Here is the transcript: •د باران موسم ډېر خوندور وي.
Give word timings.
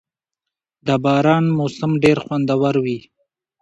•د 0.87 0.89
باران 1.03 1.45
موسم 1.57 1.91
ډېر 2.03 2.17
خوندور 2.25 2.75
وي. 2.85 2.99